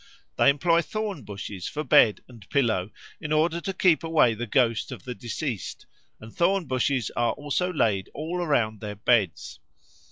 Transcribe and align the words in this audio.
They 0.35 0.49
employ 0.49 0.81
thorn 0.81 1.21
bushes 1.25 1.67
for 1.67 1.83
bed 1.83 2.21
and 2.27 2.49
pillow, 2.49 2.89
in 3.19 3.31
order 3.31 3.61
to 3.61 3.71
keep 3.71 4.03
away 4.03 4.33
the 4.33 4.47
ghost 4.47 4.91
of 4.91 5.03
the 5.03 5.13
deceased; 5.13 5.85
and 6.19 6.33
thorn 6.35 6.65
bushes 6.65 7.11
are 7.15 7.33
also 7.33 7.71
laid 7.71 8.09
all 8.15 8.41
around 8.41 8.81
their 8.81 8.95
beds. 8.95 9.59